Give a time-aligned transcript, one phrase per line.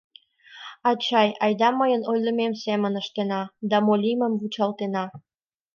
[0.89, 5.03] Ачай, айда мыйын ойлымем семын ыштена да мо лиймым вучалтена.